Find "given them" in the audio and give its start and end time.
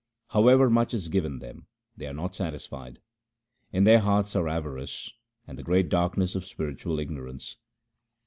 1.09-1.67